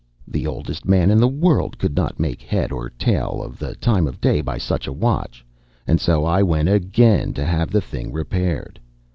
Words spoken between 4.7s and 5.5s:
a watch,